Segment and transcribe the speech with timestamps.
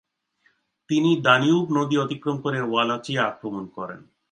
[0.89, 4.01] তিনি দানিউব নদী অতিক্রম করে ওয়ালাচিয়া আক্রমণ করেন।